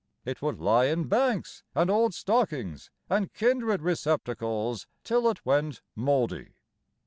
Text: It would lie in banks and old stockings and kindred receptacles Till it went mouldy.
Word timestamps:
It 0.25 0.41
would 0.41 0.57
lie 0.59 0.85
in 0.85 1.03
banks 1.07 1.61
and 1.75 1.87
old 1.91 2.15
stockings 2.15 2.89
and 3.07 3.31
kindred 3.33 3.83
receptacles 3.83 4.87
Till 5.03 5.29
it 5.29 5.45
went 5.45 5.83
mouldy. 5.95 6.55